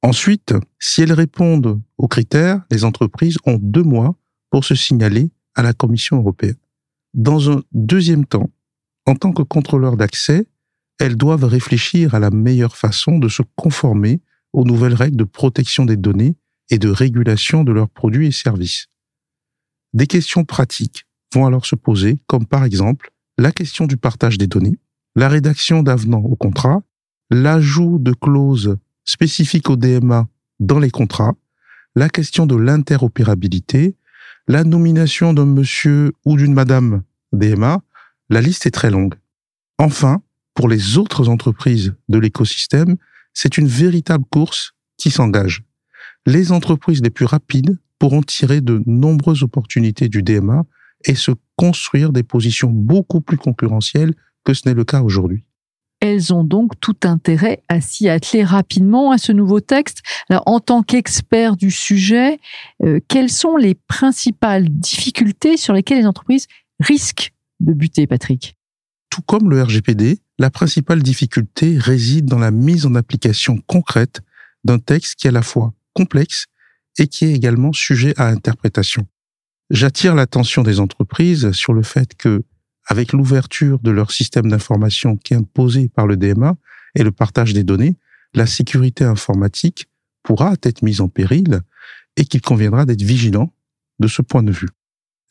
Ensuite, 0.02 0.54
si 0.78 1.02
elles 1.02 1.12
répondent 1.12 1.80
aux 1.98 2.08
critères, 2.08 2.60
les 2.70 2.84
entreprises 2.84 3.38
ont 3.46 3.58
deux 3.60 3.82
mois 3.82 4.14
pour 4.50 4.64
se 4.64 4.74
signaler 4.74 5.30
à 5.54 5.62
la 5.62 5.72
Commission 5.72 6.18
européenne. 6.18 6.56
Dans 7.14 7.50
un 7.50 7.62
deuxième 7.72 8.26
temps, 8.26 8.50
en 9.06 9.14
tant 9.14 9.32
que 9.32 9.42
contrôleur 9.42 9.96
d'accès, 9.96 10.46
elles 10.98 11.16
doivent 11.16 11.44
réfléchir 11.44 12.14
à 12.14 12.18
la 12.18 12.30
meilleure 12.30 12.76
façon 12.76 13.18
de 13.18 13.28
se 13.28 13.42
conformer 13.56 14.20
aux 14.52 14.64
nouvelles 14.64 14.94
règles 14.94 15.16
de 15.16 15.24
protection 15.24 15.84
des 15.84 15.96
données 15.96 16.36
et 16.70 16.78
de 16.78 16.88
régulation 16.88 17.64
de 17.64 17.72
leurs 17.72 17.88
produits 17.88 18.28
et 18.28 18.32
services. 18.32 18.86
Des 19.92 20.06
questions 20.06 20.44
pratiques 20.44 21.06
vont 21.32 21.46
alors 21.46 21.66
se 21.66 21.74
poser, 21.74 22.18
comme 22.26 22.46
par 22.46 22.64
exemple 22.64 23.10
la 23.38 23.52
question 23.52 23.86
du 23.86 23.96
partage 23.96 24.38
des 24.38 24.46
données, 24.46 24.78
la 25.14 25.28
rédaction 25.28 25.82
d'avenants 25.82 26.24
au 26.24 26.36
contrat, 26.36 26.82
l'ajout 27.30 27.98
de 27.98 28.12
clauses 28.12 28.76
spécifiques 29.04 29.70
au 29.70 29.76
DMA 29.76 30.28
dans 30.60 30.78
les 30.78 30.90
contrats, 30.90 31.34
la 31.94 32.08
question 32.08 32.46
de 32.46 32.56
l'interopérabilité, 32.56 33.96
la 34.48 34.64
nomination 34.64 35.32
d'un 35.32 35.46
monsieur 35.46 36.12
ou 36.24 36.36
d'une 36.36 36.54
madame 36.54 37.02
DMA, 37.32 37.82
la 38.28 38.40
liste 38.40 38.66
est 38.66 38.70
très 38.70 38.90
longue. 38.90 39.14
Enfin, 39.78 40.22
pour 40.54 40.68
les 40.68 40.98
autres 40.98 41.28
entreprises 41.28 41.94
de 42.08 42.18
l'écosystème, 42.18 42.96
c'est 43.36 43.58
une 43.58 43.68
véritable 43.68 44.24
course 44.30 44.72
qui 44.96 45.10
s'engage. 45.10 45.62
Les 46.24 46.52
entreprises 46.52 47.02
les 47.02 47.10
plus 47.10 47.26
rapides 47.26 47.78
pourront 47.98 48.22
tirer 48.22 48.62
de 48.62 48.82
nombreuses 48.86 49.42
opportunités 49.42 50.08
du 50.08 50.22
DMA 50.22 50.64
et 51.04 51.14
se 51.14 51.32
construire 51.54 52.12
des 52.12 52.22
positions 52.22 52.70
beaucoup 52.70 53.20
plus 53.20 53.36
concurrentielles 53.36 54.14
que 54.42 54.54
ce 54.54 54.66
n'est 54.66 54.74
le 54.74 54.84
cas 54.84 55.02
aujourd'hui. 55.02 55.44
Elles 56.00 56.32
ont 56.32 56.44
donc 56.44 56.80
tout 56.80 56.96
intérêt 57.04 57.62
à 57.68 57.80
s'y 57.82 58.08
atteler 58.08 58.42
rapidement 58.42 59.12
à 59.12 59.18
ce 59.18 59.32
nouveau 59.32 59.60
texte. 59.60 60.02
Alors, 60.30 60.42
en 60.46 60.60
tant 60.60 60.82
qu'expert 60.82 61.56
du 61.56 61.70
sujet, 61.70 62.38
euh, 62.82 63.00
quelles 63.06 63.30
sont 63.30 63.56
les 63.56 63.74
principales 63.74 64.68
difficultés 64.68 65.58
sur 65.58 65.74
lesquelles 65.74 65.98
les 65.98 66.06
entreprises 66.06 66.48
risquent 66.80 67.32
de 67.60 67.72
buter, 67.72 68.06
Patrick? 68.06 68.56
Tout 69.10 69.22
comme 69.22 69.50
le 69.50 69.62
RGPD, 69.62 70.20
la 70.38 70.50
principale 70.50 71.02
difficulté 71.02 71.78
réside 71.78 72.26
dans 72.26 72.38
la 72.38 72.50
mise 72.50 72.86
en 72.86 72.94
application 72.94 73.58
concrète 73.66 74.20
d'un 74.64 74.78
texte 74.78 75.14
qui 75.14 75.26
est 75.26 75.30
à 75.30 75.32
la 75.32 75.42
fois 75.42 75.72
complexe 75.94 76.46
et 76.98 77.06
qui 77.06 77.24
est 77.24 77.32
également 77.32 77.72
sujet 77.72 78.14
à 78.18 78.28
interprétation. 78.28 79.06
J'attire 79.70 80.14
l'attention 80.14 80.62
des 80.62 80.78
entreprises 80.78 81.52
sur 81.52 81.72
le 81.72 81.82
fait 81.82 82.14
que, 82.14 82.44
avec 82.86 83.12
l'ouverture 83.12 83.78
de 83.80 83.90
leur 83.90 84.12
système 84.12 84.48
d'information 84.48 85.16
qui 85.16 85.34
est 85.34 85.36
imposé 85.36 85.88
par 85.88 86.06
le 86.06 86.16
DMA 86.16 86.56
et 86.94 87.02
le 87.02 87.10
partage 87.10 87.52
des 87.52 87.64
données, 87.64 87.96
la 88.34 88.46
sécurité 88.46 89.04
informatique 89.04 89.88
pourra 90.22 90.54
être 90.62 90.82
mise 90.82 91.00
en 91.00 91.08
péril 91.08 91.60
et 92.16 92.24
qu'il 92.24 92.40
conviendra 92.40 92.84
d'être 92.84 93.02
vigilant 93.02 93.52
de 93.98 94.08
ce 94.08 94.22
point 94.22 94.42
de 94.42 94.52
vue. 94.52 94.68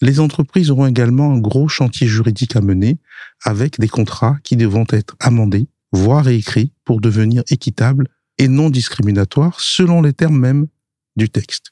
Les 0.02 0.20
entreprises 0.20 0.72
auront 0.72 0.88
également 0.88 1.32
un 1.32 1.40
gros 1.40 1.68
chantier 1.68 2.08
juridique 2.08 2.56
à 2.56 2.62
mener 2.62 2.98
avec 3.44 3.80
des 3.80 3.88
contrats 3.88 4.38
qui 4.44 4.58
devront 4.58 4.86
être 4.90 5.16
amendés, 5.20 5.68
voire 5.92 6.26
réécrits 6.26 6.74
pour 6.84 7.00
devenir 7.00 7.44
équitables 7.50 8.08
et 8.38 8.48
non 8.48 8.70
discriminatoires 8.70 9.60
selon 9.60 10.02
les 10.02 10.14
termes 10.14 10.38
mêmes 10.38 10.68
du 11.16 11.30
texte. 11.30 11.72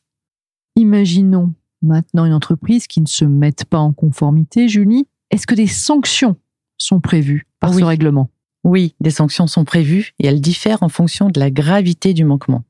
Imaginons 0.75 1.53
maintenant 1.81 2.25
une 2.25 2.33
entreprise 2.33 2.87
qui 2.87 3.01
ne 3.01 3.07
se 3.07 3.25
mette 3.25 3.65
pas 3.65 3.79
en 3.79 3.91
conformité, 3.91 4.69
Julie. 4.69 5.05
Est-ce 5.29 5.45
que 5.45 5.55
des 5.55 5.67
sanctions 5.67 6.37
sont 6.77 7.01
prévues 7.01 7.47
par 7.59 7.73
ce 7.73 7.83
règlement? 7.83 8.29
Oui, 8.63 8.95
des 9.01 9.11
sanctions 9.11 9.47
sont 9.47 9.65
prévues 9.65 10.13
et 10.19 10.27
elles 10.27 10.39
diffèrent 10.39 10.83
en 10.83 10.89
fonction 10.89 11.27
de 11.27 11.39
la 11.39 11.51
gravité 11.51 12.13
du 12.13 12.23
manquement. 12.23 12.63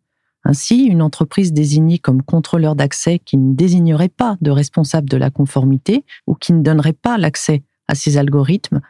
Ainsi, 0.45 0.83
une 0.83 1.01
entreprise 1.01 1.53
désignée 1.53 1.99
comme 1.99 2.21
contrôleur 2.21 2.75
d'accès 2.75 3.19
qui 3.19 3.37
ne 3.37 3.53
désignerait 3.53 4.09
pas 4.09 4.37
de 4.41 4.51
responsable 4.51 5.09
de 5.09 5.17
la 5.17 5.29
conformité 5.29 6.05
ou 6.27 6.35
qui 6.35 6.53
ne 6.53 6.61
donnerait 6.61 6.93
pas 6.93 7.17
l'accès 7.17 7.63
à 7.87 7.95
ses 7.95 8.17
algorithmes 8.17 8.81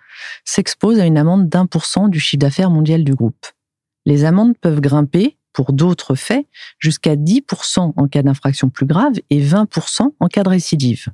s'expose 0.46 1.00
à 1.00 1.06
une 1.06 1.18
amende 1.18 1.50
d'un 1.50 1.66
pour 1.66 1.86
cent 1.86 2.08
du 2.08 2.20
chiffre 2.20 2.40
d'affaires 2.40 2.70
mondial 2.70 3.04
du 3.04 3.14
groupe. 3.14 3.46
Les 4.06 4.26
amendes 4.26 4.58
peuvent 4.58 4.82
grimper, 4.82 5.38
pour 5.54 5.72
d'autres 5.72 6.16
faits, 6.16 6.48
jusqu'à 6.80 7.16
10% 7.16 7.94
en 7.96 8.08
cas 8.08 8.24
d'infraction 8.24 8.70
plus 8.70 8.88
grave 8.88 9.14
et 9.30 9.42
20% 9.42 10.14
en 10.20 10.28
cas 10.28 10.44
de 10.44 10.50
récidive, 10.50 11.10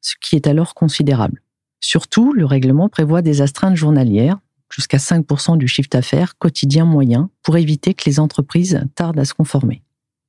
ce 0.00 0.14
qui 0.20 0.34
est 0.34 0.48
alors 0.48 0.74
considérable. 0.74 1.40
Surtout, 1.80 2.32
le 2.32 2.44
règlement 2.44 2.88
prévoit 2.88 3.22
des 3.22 3.42
astreintes 3.42 3.76
journalières, 3.76 4.38
jusqu'à 4.70 4.98
5% 4.98 5.58
du 5.58 5.68
chiffre 5.68 5.88
d'affaires 5.90 6.38
quotidien 6.38 6.84
moyen 6.84 7.30
pour 7.42 7.56
éviter 7.56 7.94
que 7.94 8.04
les 8.06 8.20
entreprises 8.20 8.84
tardent 8.94 9.18
à 9.18 9.24
se 9.24 9.34
conformer. 9.34 9.82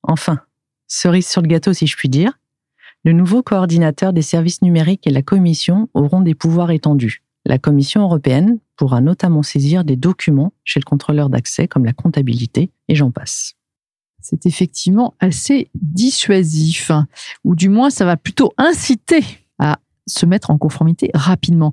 Enfin, 0.03 0.41
cerise 0.87 1.27
sur 1.27 1.41
le 1.41 1.47
gâteau 1.47 1.73
si 1.73 1.87
je 1.87 1.95
puis 1.95 2.09
dire, 2.09 2.39
le 3.03 3.13
nouveau 3.13 3.43
coordinateur 3.43 4.13
des 4.13 4.21
services 4.21 4.61
numériques 4.61 5.07
et 5.07 5.11
la 5.11 5.21
Commission 5.21 5.89
auront 5.93 6.21
des 6.21 6.35
pouvoirs 6.35 6.71
étendus. 6.71 7.23
La 7.45 7.57
Commission 7.57 8.01
européenne 8.01 8.59
pourra 8.75 8.99
notamment 8.99 9.43
saisir 9.43 9.83
des 9.85 9.95
documents 9.95 10.53
chez 10.63 10.79
le 10.79 10.85
contrôleur 10.85 11.29
d'accès 11.29 11.67
comme 11.67 11.85
la 11.85 11.93
comptabilité 11.93 12.71
et 12.89 12.95
j'en 12.95 13.11
passe. 13.11 13.53
C'est 14.19 14.45
effectivement 14.45 15.15
assez 15.19 15.69
dissuasif, 15.75 16.91
ou 17.45 17.55
du 17.55 17.69
moins 17.69 17.89
ça 17.89 18.03
va 18.03 18.17
plutôt 18.17 18.53
inciter 18.57 19.23
à 19.59 19.79
se 20.05 20.25
mettre 20.25 20.49
en 20.49 20.57
conformité 20.57 21.11
rapidement. 21.13 21.71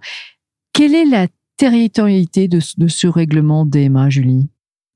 Quelle 0.73 0.95
est 0.95 1.07
la 1.07 1.27
territorialité 1.57 2.49
de, 2.49 2.61
ce 2.61 3.07
règlement 3.07 3.65
DMA, 3.65 4.11
Julie? 4.11 4.49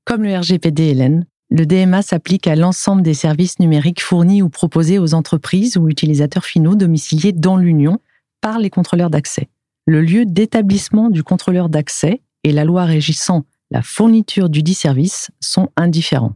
Comme 0.05 0.23
le 0.23 0.37
RGPD, 0.37 0.83
Hélène, 0.83 1.25
le 1.49 1.65
DMA 1.65 2.01
s'applique 2.01 2.47
à 2.47 2.55
l'ensemble 2.55 3.01
des 3.01 3.13
services 3.13 3.59
numériques 3.59 4.01
fournis 4.01 4.41
ou 4.41 4.49
proposés 4.49 4.99
aux 4.99 5.13
entreprises 5.13 5.77
ou 5.77 5.89
utilisateurs 5.89 6.45
finaux 6.45 6.75
domiciliés 6.75 7.31
dans 7.31 7.57
l'Union 7.57 7.99
par 8.41 8.59
les 8.59 8.69
contrôleurs 8.69 9.09
d'accès. 9.09 9.49
Le 9.87 10.01
lieu 10.01 10.25
d'établissement 10.25 11.09
du 11.09 11.23
contrôleur 11.23 11.69
d'accès 11.69 12.21
et 12.43 12.51
la 12.51 12.65
loi 12.65 12.85
régissant 12.85 13.45
la 13.71 13.81
fourniture 13.81 14.49
du 14.49 14.63
dit 14.63 14.73
service 14.73 15.31
sont 15.39 15.69
indifférents. 15.75 16.35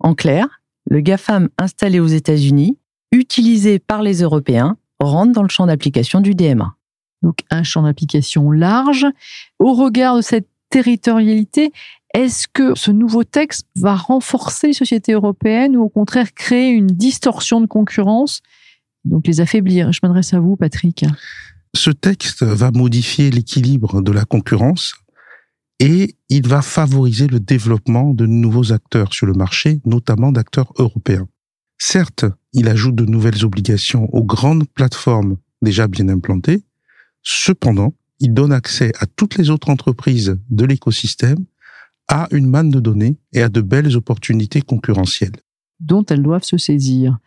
En 0.00 0.14
clair, 0.14 0.62
le 0.88 1.00
GAFAM 1.00 1.48
installé 1.58 2.00
aux 2.00 2.06
États-Unis, 2.06 2.78
utilisé 3.12 3.78
par 3.78 4.02
les 4.02 4.22
Européens, 4.22 4.76
rentre 5.00 5.32
dans 5.32 5.42
le 5.42 5.48
champ 5.48 5.66
d'application 5.66 6.20
du 6.20 6.34
DMA 6.34 6.77
donc 7.22 7.38
un 7.50 7.62
champ 7.62 7.82
d'application 7.82 8.50
large. 8.50 9.06
Au 9.58 9.74
regard 9.74 10.16
de 10.16 10.22
cette 10.22 10.48
territorialité, 10.70 11.72
est-ce 12.14 12.48
que 12.48 12.74
ce 12.74 12.90
nouveau 12.90 13.24
texte 13.24 13.66
va 13.76 13.94
renforcer 13.94 14.68
les 14.68 14.72
sociétés 14.72 15.12
européennes 15.12 15.76
ou 15.76 15.82
au 15.82 15.88
contraire 15.88 16.32
créer 16.34 16.70
une 16.70 16.86
distorsion 16.86 17.60
de 17.60 17.66
concurrence, 17.66 18.40
donc 19.04 19.26
les 19.26 19.40
affaiblir? 19.40 19.92
Je 19.92 20.00
m'adresse 20.02 20.34
à 20.34 20.40
vous, 20.40 20.56
Patrick. 20.56 21.04
Ce 21.74 21.90
texte 21.90 22.42
va 22.42 22.70
modifier 22.70 23.30
l'équilibre 23.30 24.00
de 24.00 24.12
la 24.12 24.24
concurrence 24.24 24.94
et 25.80 26.16
il 26.28 26.46
va 26.48 26.62
favoriser 26.62 27.26
le 27.26 27.40
développement 27.40 28.14
de 28.14 28.26
nouveaux 28.26 28.72
acteurs 28.72 29.12
sur 29.12 29.26
le 29.26 29.34
marché, 29.34 29.80
notamment 29.84 30.32
d'acteurs 30.32 30.72
européens. 30.78 31.28
Certes, 31.78 32.24
il 32.52 32.68
ajoute 32.68 32.96
de 32.96 33.04
nouvelles 33.04 33.44
obligations 33.44 34.12
aux 34.12 34.24
grandes 34.24 34.68
plateformes 34.68 35.36
déjà 35.62 35.86
bien 35.86 36.08
implantées, 36.08 36.62
Cependant, 37.22 37.94
il 38.20 38.34
donne 38.34 38.52
accès 38.52 38.92
à 38.98 39.06
toutes 39.06 39.36
les 39.36 39.50
autres 39.50 39.70
entreprises 39.70 40.38
de 40.50 40.64
l'écosystème 40.64 41.44
à 42.08 42.26
une 42.30 42.46
manne 42.46 42.70
de 42.70 42.80
données 42.80 43.18
et 43.32 43.42
à 43.42 43.48
de 43.48 43.60
belles 43.60 43.96
opportunités 43.96 44.62
concurrentielles. 44.62 45.36
Dont 45.80 46.04
elles 46.06 46.22
doivent 46.22 46.44
se 46.44 46.56
saisir. 46.56 47.18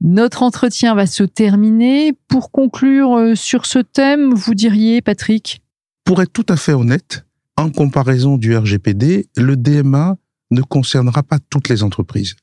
Notre 0.00 0.42
entretien 0.42 0.94
va 0.94 1.06
se 1.06 1.22
terminer. 1.22 2.12
Pour 2.28 2.50
conclure 2.50 3.16
euh, 3.16 3.34
sur 3.34 3.66
ce 3.66 3.78
thème, 3.78 4.32
vous 4.34 4.54
diriez, 4.54 5.00
Patrick? 5.00 5.62
Pour 6.04 6.22
être 6.22 6.32
tout 6.32 6.46
à 6.48 6.56
fait 6.56 6.72
honnête, 6.72 7.24
en 7.56 7.70
comparaison 7.70 8.38
du 8.38 8.56
RGPD, 8.56 9.28
le 9.36 9.56
DMA 9.56 10.16
ne 10.50 10.62
concernera 10.62 11.22
pas 11.22 11.38
toutes 11.50 11.68
les 11.68 11.82
entreprises. 11.82 12.34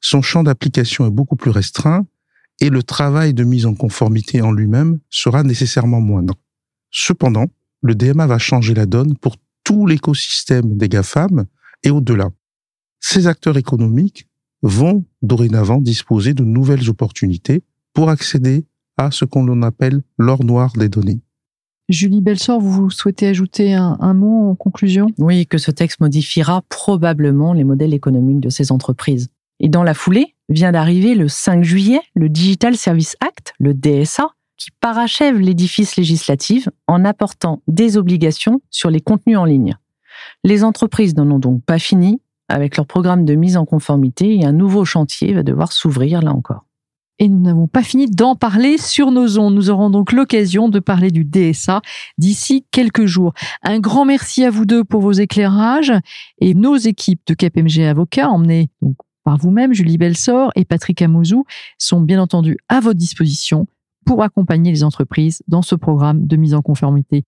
Son 0.00 0.22
champ 0.22 0.42
d'application 0.42 1.06
est 1.06 1.10
beaucoup 1.10 1.36
plus 1.36 1.50
restreint 1.50 2.06
et 2.60 2.70
le 2.70 2.82
travail 2.82 3.34
de 3.34 3.44
mise 3.44 3.66
en 3.66 3.74
conformité 3.74 4.42
en 4.42 4.52
lui-même 4.52 4.98
sera 5.10 5.42
nécessairement 5.42 6.00
moindre. 6.00 6.34
Cependant, 6.90 7.46
le 7.82 7.94
DMA 7.94 8.26
va 8.26 8.38
changer 8.38 8.74
la 8.74 8.86
donne 8.86 9.16
pour 9.16 9.36
tout 9.64 9.86
l'écosystème 9.86 10.76
des 10.76 10.88
GAFAM 10.88 11.46
et 11.82 11.90
au-delà. 11.90 12.30
Ces 13.00 13.26
acteurs 13.26 13.56
économiques 13.56 14.28
vont 14.62 15.04
dorénavant 15.22 15.78
disposer 15.78 16.34
de 16.34 16.44
nouvelles 16.44 16.88
opportunités 16.88 17.64
pour 17.94 18.10
accéder 18.10 18.64
à 18.96 19.10
ce 19.10 19.24
qu'on 19.24 19.62
appelle 19.62 20.02
l'or 20.18 20.44
noir 20.44 20.72
des 20.74 20.88
données. 20.88 21.20
Julie 21.88 22.20
Belsor, 22.20 22.60
vous 22.60 22.90
souhaitez 22.90 23.26
ajouter 23.26 23.74
un, 23.74 23.96
un, 24.00 24.14
mot 24.14 24.50
en 24.50 24.54
conclusion? 24.54 25.08
Oui, 25.18 25.46
que 25.46 25.58
ce 25.58 25.70
texte 25.70 26.00
modifiera 26.00 26.62
probablement 26.68 27.52
les 27.52 27.64
modèles 27.64 27.92
économiques 27.92 28.40
de 28.40 28.50
ces 28.50 28.70
entreprises. 28.70 29.28
Et 29.58 29.68
dans 29.68 29.82
la 29.82 29.94
foulée, 29.94 30.31
vient 30.48 30.72
d'arriver 30.72 31.14
le 31.14 31.28
5 31.28 31.62
juillet 31.62 32.00
le 32.14 32.28
Digital 32.28 32.76
Service 32.76 33.16
Act, 33.20 33.54
le 33.58 33.74
DSA, 33.74 34.28
qui 34.56 34.70
parachève 34.80 35.38
l'édifice 35.38 35.96
législatif 35.96 36.68
en 36.86 37.04
apportant 37.04 37.62
des 37.66 37.96
obligations 37.96 38.60
sur 38.70 38.90
les 38.90 39.00
contenus 39.00 39.38
en 39.38 39.44
ligne. 39.44 39.76
Les 40.44 40.62
entreprises 40.62 41.16
n'en 41.16 41.30
ont 41.30 41.38
donc 41.38 41.64
pas 41.64 41.78
fini 41.78 42.20
avec 42.48 42.76
leur 42.76 42.86
programme 42.86 43.24
de 43.24 43.34
mise 43.34 43.56
en 43.56 43.64
conformité 43.64 44.36
et 44.36 44.44
un 44.44 44.52
nouveau 44.52 44.84
chantier 44.84 45.32
va 45.32 45.42
devoir 45.42 45.72
s'ouvrir 45.72 46.22
là 46.22 46.32
encore. 46.32 46.66
Et 47.18 47.28
nous 47.28 47.40
n'avons 47.40 47.68
pas 47.68 47.82
fini 47.82 48.06
d'en 48.06 48.34
parler 48.34 48.78
sur 48.78 49.10
nos 49.10 49.38
ondes. 49.38 49.54
Nous 49.54 49.70
aurons 49.70 49.90
donc 49.90 50.12
l'occasion 50.12 50.68
de 50.68 50.80
parler 50.80 51.10
du 51.10 51.24
DSA 51.24 51.80
d'ici 52.18 52.66
quelques 52.70 53.06
jours. 53.06 53.32
Un 53.62 53.78
grand 53.78 54.04
merci 54.04 54.44
à 54.44 54.50
vous 54.50 54.64
deux 54.64 54.82
pour 54.82 55.02
vos 55.02 55.12
éclairages 55.12 55.92
et 56.40 56.54
nos 56.54 56.76
équipes 56.76 57.20
de 57.26 57.34
KPMG 57.34 57.82
Avocats, 57.88 58.28
emmenées 58.28 58.70
par 59.24 59.38
vous-même, 59.38 59.72
Julie 59.72 59.98
Belsor 59.98 60.50
et 60.56 60.64
Patrick 60.64 61.00
Amouzou, 61.02 61.44
sont 61.78 62.00
bien 62.00 62.20
entendu 62.20 62.56
à 62.68 62.80
votre 62.80 62.98
disposition 62.98 63.66
pour 64.04 64.22
accompagner 64.22 64.72
les 64.72 64.84
entreprises 64.84 65.42
dans 65.48 65.62
ce 65.62 65.74
programme 65.74 66.26
de 66.26 66.36
mise 66.36 66.54
en 66.54 66.62
conformité. 66.62 67.24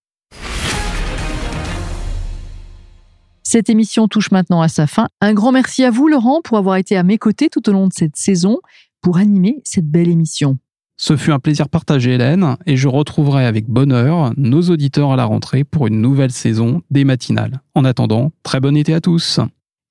Cette 3.42 3.70
émission 3.70 4.08
touche 4.08 4.30
maintenant 4.30 4.62
à 4.62 4.68
sa 4.68 4.86
fin. 4.86 5.08
Un 5.20 5.34
grand 5.34 5.52
merci 5.52 5.84
à 5.84 5.90
vous, 5.90 6.08
Laurent, 6.08 6.40
pour 6.42 6.58
avoir 6.58 6.76
été 6.76 6.96
à 6.96 7.02
mes 7.02 7.18
côtés 7.18 7.50
tout 7.50 7.68
au 7.68 7.72
long 7.72 7.86
de 7.86 7.92
cette 7.92 8.16
saison 8.16 8.58
pour 9.00 9.18
animer 9.18 9.60
cette 9.64 9.86
belle 9.86 10.08
émission. 10.08 10.58
Ce 10.96 11.16
fut 11.16 11.32
un 11.32 11.38
plaisir 11.38 11.68
partagé, 11.68 12.14
Hélène, 12.14 12.56
et 12.66 12.76
je 12.76 12.88
retrouverai 12.88 13.46
avec 13.46 13.68
bonheur 13.68 14.32
nos 14.36 14.62
auditeurs 14.62 15.12
à 15.12 15.16
la 15.16 15.24
rentrée 15.24 15.62
pour 15.62 15.86
une 15.88 16.00
nouvelle 16.00 16.30
saison 16.30 16.82
des 16.90 17.04
matinales. 17.04 17.60
En 17.74 17.84
attendant, 17.84 18.32
très 18.42 18.60
bon 18.60 18.76
été 18.76 18.94
à 18.94 19.00
tous. 19.00 19.40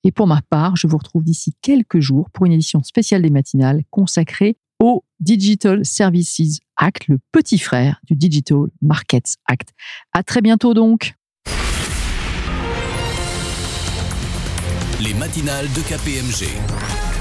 Et 0.04 0.12
pour 0.12 0.26
ma 0.26 0.42
part, 0.50 0.76
je 0.76 0.86
vous 0.86 0.98
retrouve 0.98 1.24
d'ici 1.24 1.54
quelques 1.62 2.00
jours 2.00 2.28
pour 2.30 2.44
une 2.44 2.52
édition 2.52 2.82
spéciale 2.82 3.22
des 3.22 3.30
matinales 3.30 3.82
consacrée 3.90 4.58
au 4.78 5.02
Digital 5.18 5.84
Services 5.84 6.60
Act, 6.76 7.08
le 7.08 7.18
petit 7.32 7.58
frère 7.58 8.00
du 8.04 8.14
Digital 8.14 8.66
Markets 8.82 9.36
Act. 9.46 9.70
À 10.12 10.22
très 10.22 10.42
bientôt 10.42 10.74
donc. 10.74 11.14
Les 15.00 15.14
matinales 15.14 15.68
de 15.72 15.80
KPMG 15.80 17.13